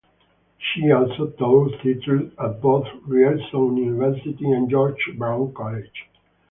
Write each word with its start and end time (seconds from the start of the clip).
She 0.57 0.91
also 0.91 1.27
taught 1.37 1.79
theatre 1.83 2.31
at 2.39 2.59
both 2.59 2.87
Ryerson 3.05 3.77
University 3.77 4.51
and 4.51 4.67
George 4.67 5.11
Brown 5.15 5.53
College. 5.53 6.07